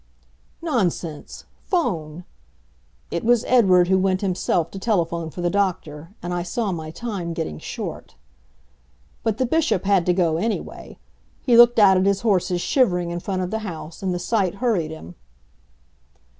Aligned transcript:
"Nonsense 0.63 1.45
'phone." 1.67 2.25
It 3.11 3.23
was 3.23 3.45
Edward 3.47 3.87
who 3.87 3.99
went 3.99 4.21
himself 4.21 4.71
to 4.71 4.79
telephone 4.79 5.29
for 5.29 5.41
the 5.41 5.49
doctor, 5.51 6.09
and 6.23 6.33
I 6.33 6.41
saw 6.41 6.71
my 6.71 6.89
time 6.89 7.33
getting 7.33 7.59
short. 7.59 8.15
But 9.21 9.37
the 9.37 9.45
Bishop 9.45 9.85
had 9.85 10.07
to 10.07 10.13
go, 10.13 10.37
anyway. 10.37 10.97
He 11.45 11.55
looked 11.55 11.77
out 11.77 11.97
at 11.97 12.07
his 12.07 12.21
horses 12.21 12.61
shivering 12.61 13.11
in 13.11 13.19
front 13.19 13.43
of 13.43 13.51
the 13.51 13.59
house, 13.59 14.01
and 14.01 14.11
the 14.11 14.17
sight 14.17 14.55
hurried 14.55 14.89
him. 14.89 15.13